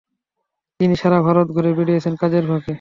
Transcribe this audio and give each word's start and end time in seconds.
তিনি 0.79 0.95
সারা 1.01 1.19
ভারত 1.27 1.47
ঘুরে 1.55 1.71
বেড়িয়েছেন 1.77 2.13
কাজের 2.21 2.43
ফাঁকে। 2.49 2.69